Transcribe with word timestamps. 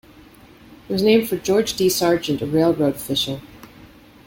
It 0.89 0.93
was 0.93 1.03
named 1.03 1.29
for 1.29 1.37
George 1.37 1.75
D. 1.75 1.87
Sargent, 1.87 2.41
a 2.41 2.47
railroad 2.47 2.95
official. 2.95 3.39